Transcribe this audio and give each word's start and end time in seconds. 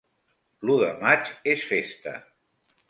L'u 0.69 0.77
de 0.85 0.89
maig 1.03 1.31
és 1.55 1.69
festa. 1.75 2.17